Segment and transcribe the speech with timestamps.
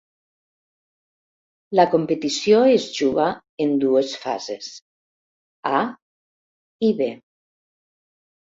[1.79, 3.27] La competició es juga
[3.67, 4.73] en dues fases,
[5.77, 5.85] A
[6.91, 7.13] i B.